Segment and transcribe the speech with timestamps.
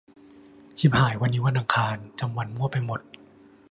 [0.77, 2.99] ชิบหาย วันนี้วันอังคาร จำวันมั่วไปหมด